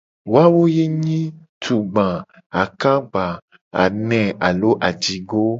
[0.31, 1.21] Woa wo ye nyi
[1.63, 2.07] tugba,
[2.63, 3.25] akagba,
[3.83, 5.43] ane alo ajigo.